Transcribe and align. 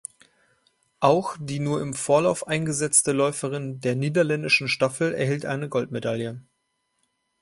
Auch 0.99 1.37
die 1.39 1.59
nur 1.59 1.79
im 1.79 1.93
Vorlauf 1.93 2.47
eingesetzte 2.47 3.11
Läuferin 3.11 3.81
der 3.81 3.95
niederländischen 3.95 4.67
Staffel 4.67 5.13
erhielt 5.13 5.45
eine 5.45 5.69
Goldmedaille. 5.69 6.41